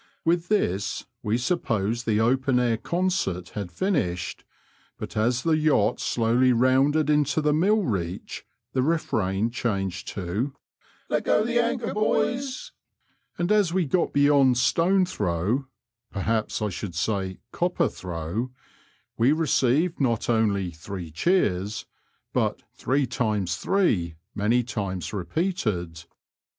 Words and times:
"With 0.25 0.47
this 0.47 1.05
we 1.21 1.37
supposed 1.37 2.07
the 2.07 2.19
open 2.19 2.59
air 2.59 2.75
concert 2.77 3.49
had 3.49 3.71
finished, 3.71 4.43
but 4.97 5.15
as 5.15 5.43
the 5.43 5.55
yacht 5.55 5.99
slowly 5.99 6.51
rounded 6.53 7.07
into 7.07 7.39
the 7.39 7.53
mill 7.53 7.83
reach 7.83 8.43
the 8.73 8.81
refrain 8.81 9.51
changed 9.51 10.07
to 10.15 10.55
—"Let 11.09 11.25
go 11.25 11.43
the 11.45 11.59
anchor, 11.63 11.93
boys," 11.93 12.71
and 13.37 13.51
as 13.51 13.73
we 13.73 13.85
got 13.85 14.11
beyond 14.11 14.57
stone 14.57 15.05
throw— 15.05 15.67
perhaps 16.11 16.63
I 16.63 16.69
should 16.69 16.95
say 16.95 17.37
copper 17.51 17.87
throw— 17.87 18.49
we 19.19 19.31
received 19.31 19.99
not 20.01 20.31
only 20.31 20.71
three 20.71 21.11
cheers, 21.11 21.85
but 22.33 22.63
three 22.73 23.05
times 23.05 23.55
three" 23.55 24.15
many 24.43 24.63
times 24.63 25.13
repeated. 25.13 26.05